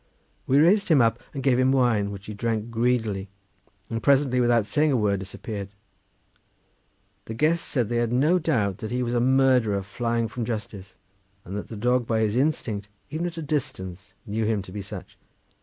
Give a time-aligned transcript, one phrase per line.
[0.47, 3.29] We raised him up and gave him wine, which he drank greedily,
[3.87, 5.69] and presently without saying a word disappeared.
[7.25, 10.95] The guests said they had no doubt that he was a murderer flying from justice,
[11.45, 14.81] and that the dog by his instinct, even at a distance, knew him to be
[14.81, 15.19] such.